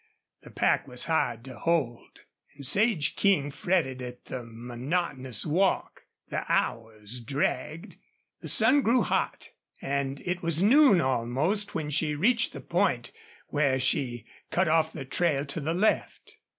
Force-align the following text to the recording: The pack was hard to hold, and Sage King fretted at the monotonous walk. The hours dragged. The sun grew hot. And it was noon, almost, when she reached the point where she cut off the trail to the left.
The 0.41 0.49
pack 0.49 0.87
was 0.87 1.03
hard 1.05 1.45
to 1.45 1.59
hold, 1.59 2.21
and 2.55 2.65
Sage 2.65 3.15
King 3.15 3.51
fretted 3.51 4.01
at 4.01 4.25
the 4.25 4.43
monotonous 4.43 5.45
walk. 5.45 6.07
The 6.29 6.43
hours 6.51 7.19
dragged. 7.19 7.97
The 8.39 8.47
sun 8.47 8.81
grew 8.81 9.03
hot. 9.03 9.49
And 9.79 10.19
it 10.21 10.41
was 10.41 10.59
noon, 10.59 11.01
almost, 11.01 11.75
when 11.75 11.91
she 11.91 12.15
reached 12.15 12.51
the 12.51 12.61
point 12.61 13.11
where 13.49 13.79
she 13.79 14.25
cut 14.49 14.67
off 14.67 14.91
the 14.91 15.05
trail 15.05 15.45
to 15.45 15.59
the 15.59 15.75
left. 15.75 16.37